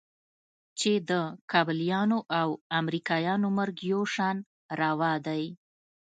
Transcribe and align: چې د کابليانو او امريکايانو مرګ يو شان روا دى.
چې 0.79 0.91
د 1.09 1.11
کابليانو 1.51 2.19
او 2.39 2.47
امريکايانو 2.79 3.47
مرګ 3.57 3.77
يو 3.91 4.01
شان 4.13 4.37
روا 4.81 5.13
دى. 5.25 5.43